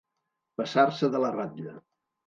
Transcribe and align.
Passar-se 0.61 1.13
de 1.17 1.23
la 1.27 1.33
ratlla. 1.39 1.79